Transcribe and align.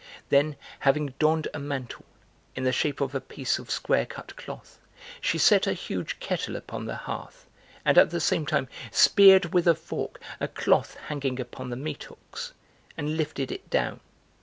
Then, 0.29 0.55
having 0.79 1.13
donned 1.19 1.47
a 1.53 1.59
mantle, 1.59 2.05
in 2.55 2.63
the 2.63 2.71
shape 2.71 3.01
of 3.01 3.13
a 3.13 3.21
piece 3.21 3.59
of 3.59 3.69
square 3.69 4.07
cut 4.07 4.35
cloth, 4.35 4.79
she 5.21 5.37
set 5.37 5.67
a 5.67 5.73
huge 5.73 6.19
kettle 6.19 6.55
upon 6.55 6.85
the 6.87 6.95
hearth 6.95 7.47
and 7.85 7.99
at 7.99 8.09
the 8.09 8.19
same 8.19 8.47
time 8.47 8.67
speared 8.89 9.53
with 9.53 9.67
a 9.67 9.75
fork 9.75 10.19
a 10.39 10.47
cloth 10.47 10.95
hanging 11.09 11.39
upon 11.39 11.69
the 11.69 11.75
meathooks, 11.75 12.53
and 12.97 13.15
lifted 13.15 13.51
it 13.51 13.69
down. 13.69 13.99